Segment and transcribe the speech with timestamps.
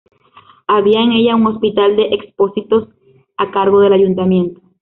[0.67, 2.89] Había en ella un Hospital de expósitos
[3.37, 4.59] a cargo del Ayuntamiento.